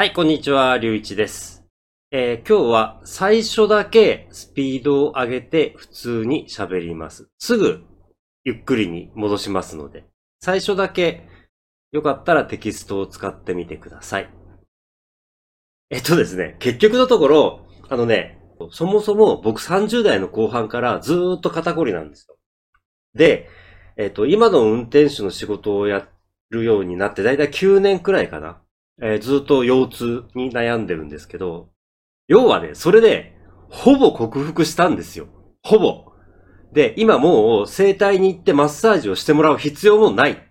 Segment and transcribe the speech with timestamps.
[0.00, 1.64] はい、こんにちは、りゅういちです。
[2.12, 7.28] えー今日は最初だけスピードを上げて普通に喋ります。
[7.40, 7.82] すぐ
[8.44, 10.04] ゆっくりに戻しますので、
[10.38, 11.28] 最初だけ
[11.90, 14.30] よかったらテキストを使ってみてください。
[15.90, 18.40] えっとですね、結局のところ、あのね、
[18.70, 22.36] そもそも僕30代の後半からずーっと肩こりなんですよ。
[23.14, 23.50] で、
[23.96, 26.06] えっと、今の運転手の仕事をや
[26.50, 28.62] るようになってだいたい9年くらいかな。
[29.00, 31.68] えーずっと腰痛に悩んでるんですけど、
[32.26, 33.36] 要はね、それで、
[33.70, 35.28] ほぼ克服したんですよ。
[35.62, 36.12] ほぼ。
[36.72, 40.48] で、今もう整体に行ってマッサージをしてもらう必要もない。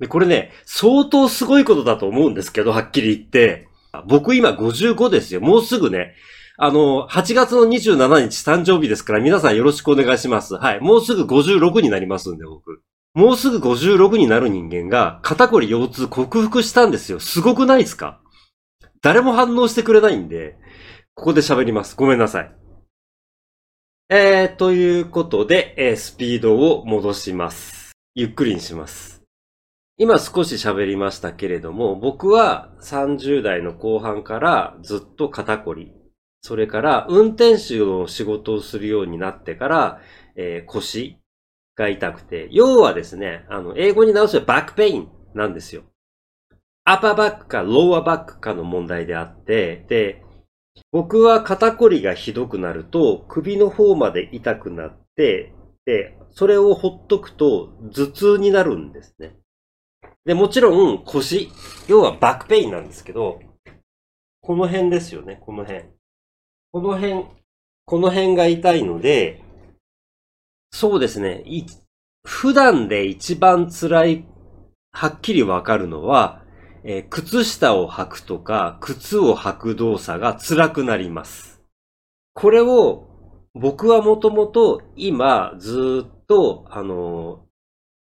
[0.00, 3.68] で、これね、相当すごいことだと思うんですけど、はっきり言って。
[4.08, 5.40] 僕今55ですよ。
[5.40, 6.14] もうすぐね、
[6.56, 10.54] あの、8月の27日誕生日ですから皆さんよろしくお願いします。
[10.54, 10.80] はい。
[10.80, 12.71] もうすぐ56になりますんで、僕。
[13.14, 17.20] もうすぐ56になる人間が肩こり腰痛克服したんですよ。
[17.20, 18.20] すごくないですか？
[19.02, 20.56] 誰も反応してくれないんで、
[21.14, 21.94] ここで喋ります。
[21.96, 22.54] ごめんなさい。
[24.08, 27.92] えー、ということで、えースピードを戻します。
[28.14, 29.22] ゆっくりにします。
[29.98, 35.92] 今少し喋りましたけれども、僕は30代の後半からずっと肩こり、
[36.40, 40.00] それから運転手の仕事をするようになってから、
[40.34, 41.18] えー腰
[41.76, 45.82] が痛くて、要はですね、あの、英語に直すと back pain なんですよ。
[46.84, 50.22] upper back か lower back かの問題であって、で、
[50.90, 55.52] 僕は肩こりがひどくなると首の方まで痛くなって、
[55.84, 59.36] で、それをほっとくと頭痛になるんですね。
[60.24, 61.50] で、もちろん腰、
[61.88, 63.40] 要は back pain なんですけど、
[64.40, 65.84] この辺ですよね、この辺。
[66.72, 67.26] この辺、
[67.84, 69.41] この辺が痛いので、
[70.72, 71.44] そうですね。
[72.24, 74.24] 普段で一番辛い、
[74.90, 76.42] はっきりわかるのは、
[76.84, 81.62] えー靴下を履くとか、靴を履く動作が辛くなります。
[82.34, 83.06] これを、
[83.54, 87.52] 僕はもともと今ずっと、あのー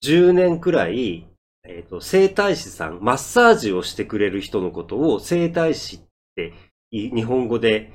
[0.03, 1.27] 10年くらい、
[1.67, 5.99] えっ、と、整体師さん、マッサージをしてくれる人のことを整体師っ
[6.35, 6.53] て
[6.91, 7.91] 日本語で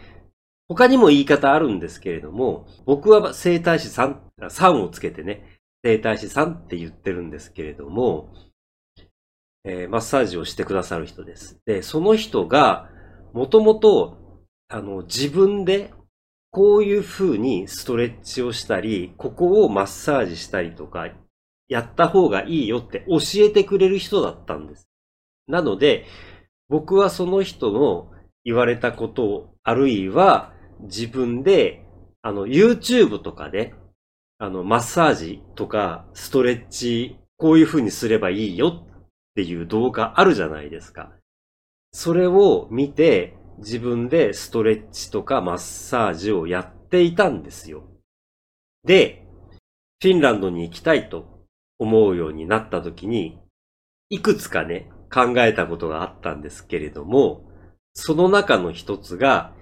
[0.71, 8.33] 他にも言い方あるんですけれども、僕は整体師さん、さんをつけてね、整体師さんって言ってるんですけれども、
[9.65, 11.59] えーマッサージをしてくださる人です。
[11.67, 12.89] で、その人が、
[13.33, 14.17] もともと、
[14.69, 15.93] あの、自分で、
[16.53, 21.09] こういう風にストレッチをしたり、ここをマッサージしたりとか、
[21.69, 24.89] やった方がいいよって教えてくれる人だったんです。
[25.49, 26.07] なので、
[26.69, 28.13] 僕はその人の
[28.45, 30.53] 言われたことを、あるいは
[30.83, 31.85] 自分で、
[32.23, 33.75] あの、YouTube とかで、
[34.39, 39.05] あの、マッサージとか、ストレッチ、こういう風にすればいいよっ
[39.35, 41.13] ていう動画あるじゃないですか。
[41.93, 47.85] それを見て、自分でストレッチとかマッサージをやっていたんですよ。
[48.85, 49.27] で、
[50.03, 51.47] フィンランドに行きたいと
[51.79, 53.39] 思うようになった時に、
[54.09, 57.51] いくつかね、考えたことがあったんですけれども、
[57.95, 59.55] その中の一つが、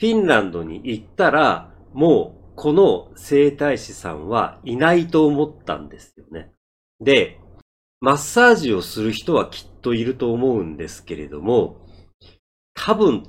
[0.00, 6.50] フィンランドに行ったら、もうこの整体師さんはいないと思ったんですよね。
[7.00, 7.40] で、
[8.00, 11.86] マッサージをする人はきっといると思うんですけれども、
[12.74, 13.24] 多分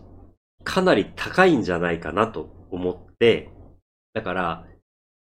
[0.64, 3.52] かなり高いんじゃないかなと思って、
[4.14, 4.66] だから、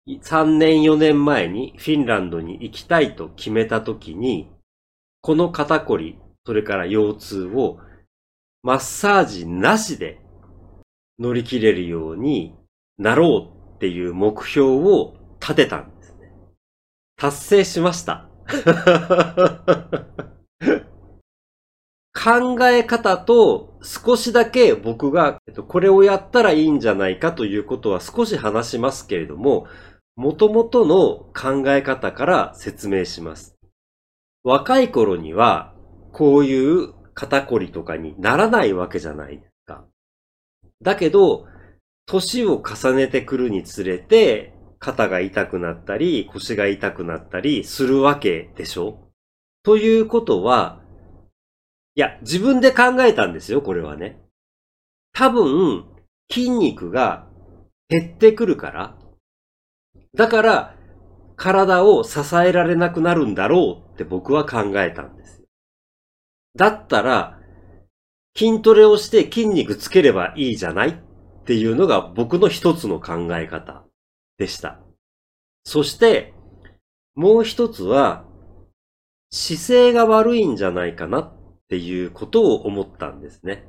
[0.06, 4.50] 3年4年前にフィンランドに行きたいと決めた時に、
[5.22, 7.78] この肩こり、それから腰痛を
[8.62, 10.20] マッサージなしで
[11.20, 12.56] 乗り切れるように
[12.98, 16.32] なろうっていう目標を立てたんですね。
[17.16, 18.26] 達成しました。
[22.12, 29.66] 考え方と少しだけ僕がえっとこれをやったらいいんじゃないかということは少し話しますけれども、
[30.16, 33.56] 元々の考え方から説明します。
[34.42, 35.74] 若い頃には
[36.12, 39.42] こういう肩こりとかにならないわけじゃない。
[40.82, 41.46] だけど、
[42.06, 49.10] 年を重ねてくるにつれて、肩が痛くなったり、腰が痛くなったりするわけでしょ？
[49.62, 50.80] ということは、
[51.94, 54.22] いや、自分で考えたんですよ、これはね。
[55.12, 55.84] 多分、
[56.32, 57.26] 筋肉が
[57.88, 58.96] 減ってくるから、
[60.14, 60.76] だから、
[61.36, 65.42] 体を支えられなくなるんだろうって僕は考えたんです。
[66.56, 67.39] だったら、
[68.36, 70.94] 筋トレをして筋肉つければいいじゃないっ
[71.44, 73.84] ていうのが僕の一つの考え方
[74.38, 74.80] でした。
[75.64, 76.34] そして、
[77.14, 78.24] もう一つは、
[79.30, 81.32] 姿勢が悪いんじゃないかなっ
[81.68, 83.68] ていうことを思ったんですね。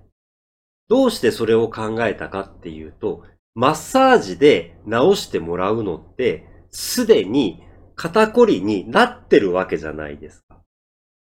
[0.88, 3.24] どうしてそれを考えたかっていうと、
[3.54, 7.62] マッサージで治してもらうのって、すでに
[7.96, 10.62] 肩こりになってるわけじゃないですか。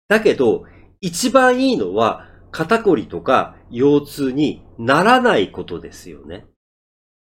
[0.08, 0.64] だけど、
[1.00, 2.26] 一番いいのは
[2.56, 6.46] 肩こりとか腰痛にならないことですよね。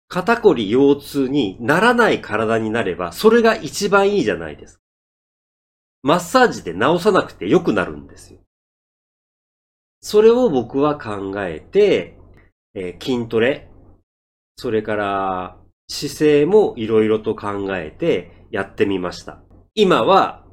[0.07, 4.81] 肩こり腰痛にならない体になれば、それが一番いいじゃないですか。
[6.01, 8.39] マッサージで治さなくて良くなるんですよ。
[10.01, 12.17] それを僕は考えて、
[12.73, 13.69] えー、筋トレ、
[14.55, 15.57] それから
[15.87, 19.39] 姿勢もいろいろと考えてやってみました。
[19.75, 20.43] 今は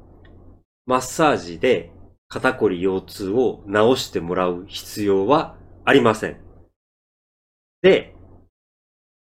[0.85, 1.91] マッサージで
[2.29, 6.37] 肩こり腰痛を治してもらう必要はありません。
[7.81, 8.15] で、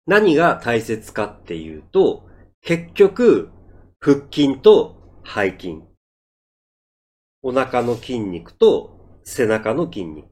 [0.07, 2.23] 何が大切かっていうと、
[2.61, 3.51] 結局、
[3.99, 5.81] 腹筋と背筋。
[7.41, 10.29] お腹の筋肉と背中の筋肉。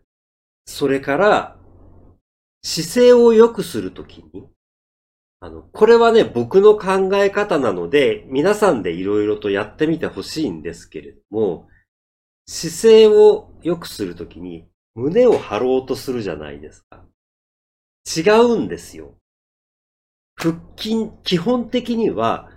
[0.65, 1.57] それから、
[2.63, 4.47] 姿勢を良くするときに、
[5.41, 11.67] あの、これはね、僕の考え方なので、皆さんでいろいろとやってみてほしいんですけれども、
[12.53, 17.06] 姿勢を良くするときに胸を張ろうとするじゃないですか。
[18.06, 19.15] 違うんですよ。
[20.36, 22.50] 腹筋、基本的には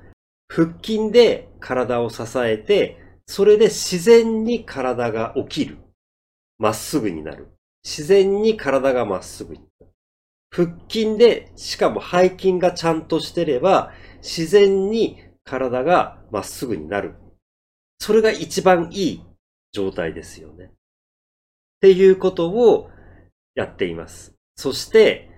[0.48, 2.98] 腹筋で体を支えて、
[3.28, 5.78] それで自然に体が起きる。
[6.58, 7.52] まっすぐになる。
[7.84, 9.92] 自然に体がまっすぐになる。
[10.50, 13.92] 腹筋で、しかも背筋がちゃんとしてれば、
[14.22, 17.14] 自然に体がまっすぐになる。
[18.00, 19.22] それが一番いい
[19.74, 20.66] 状態ですよね。
[20.66, 20.68] っ
[21.80, 22.88] ていうことを
[23.54, 24.34] やっています。
[24.56, 25.28] そして、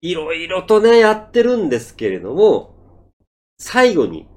[0.00, 3.10] いろいろとね、やってるんですけれども、
[3.58, 4.28] 最後に、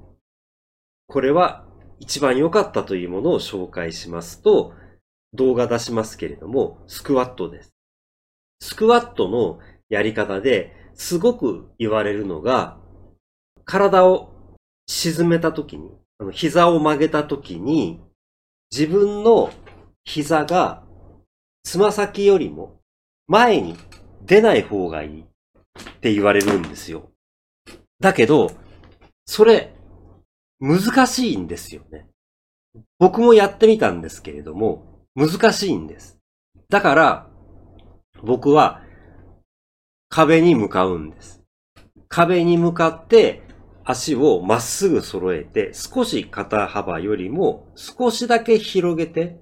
[1.06, 1.64] これは
[2.00, 4.74] 一番良かったというものを紹介しますと、
[5.32, 7.72] 動画出しますけれども、スクワットです。
[8.60, 12.78] スクワットのやり方ですごく言われるのが、
[13.64, 14.34] 体を
[14.88, 15.92] 沈めたときに、
[16.32, 18.02] 膝を曲げたときに、
[18.72, 19.52] 自分の
[20.04, 20.82] 膝が
[21.64, 22.80] つま先よりも
[23.26, 23.76] 前に
[24.22, 25.24] 出ない方がいいっ
[26.00, 27.10] て言われるんですよ。
[28.00, 28.50] だけど、
[29.26, 29.74] それ
[30.60, 32.06] 難しいんですよね。
[32.98, 36.18] 僕もやってみたんですけれども、難しいんです。
[36.68, 37.30] だから、
[38.22, 38.82] 僕は
[40.08, 41.42] 壁に向かうんです。
[42.08, 43.42] 壁に向かって
[43.84, 49.40] 足をまっすぐ揃えて、少し肩幅よりも少しだけ広げて、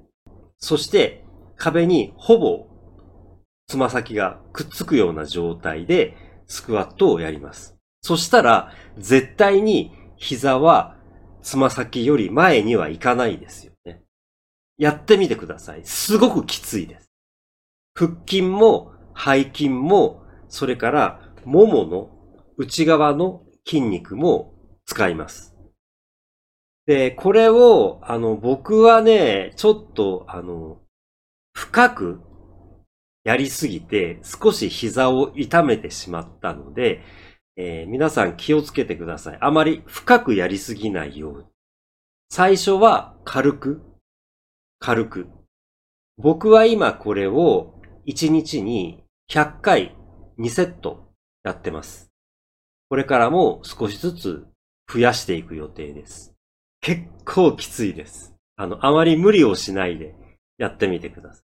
[0.58, 1.24] そして
[1.56, 2.66] 壁にほぼ
[3.66, 7.76] つま先がくっつくような状態でスクワットをやります。
[8.00, 10.96] そしたら絶対に膝は
[11.42, 14.02] つま先より前には行かないですよね。
[14.78, 15.84] やってみてください。
[15.84, 17.10] すごくきついです。
[17.94, 22.10] 腹筋も背筋も、それからももの
[22.56, 24.54] 内側の筋肉も
[24.86, 25.54] 使います。
[26.86, 30.80] で、これを、あの、僕はね、ちょっと、あの、
[31.52, 32.20] 深く
[33.24, 37.02] やりすぎて、少し膝を痛めてしまったので、
[37.56, 39.38] えー、皆さん気をつけてください。
[39.40, 41.44] あまり深くやりすぎないように。
[42.30, 43.82] 最初は軽く、
[44.78, 45.26] 軽く。
[46.16, 47.74] 僕は今これを
[48.06, 49.96] 1日に100回
[50.38, 51.12] 2セット
[51.44, 52.07] やってます。
[52.88, 54.46] これからも少しずつ
[54.92, 56.34] 増やしていく予定です。
[56.80, 58.34] 結構きついです。
[58.56, 60.14] あの、あまり無理をしないで
[60.56, 61.42] やってみてください。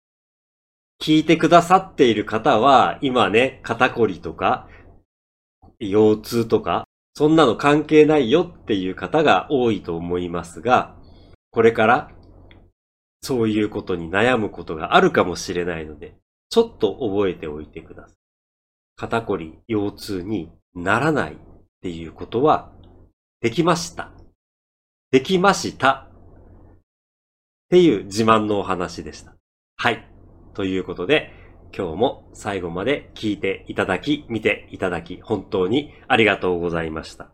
[1.03, 4.69] 聞いてくださっている方は、今ね、肩こりとか、
[5.79, 10.95] 腰痛とか、そんなの関係ないよっていう方が多いと思いますが、
[11.51, 12.12] これから
[13.21, 16.15] そういうことに悩むことがあるかもしれないので、
[16.50, 18.15] ちょっと覚えておいてください。
[18.95, 21.36] 肩こり、腰痛にならないっ
[21.82, 22.72] ていうことは
[23.42, 24.12] できました。
[25.12, 26.77] できましたっ
[27.70, 29.36] ていう自慢のお話でした。
[29.77, 30.08] はい。
[30.53, 31.32] ということで、
[31.75, 37.32] 今日も最後まで聞いていただき、見ていただき、本当にありがとうございました。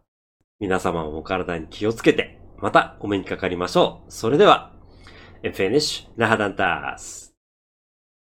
[0.59, 4.11] 皆様もお体に気をつけて、またお目にかかりましょう。
[4.11, 4.73] それでは、
[5.43, 7.28] En finish, nahadantas.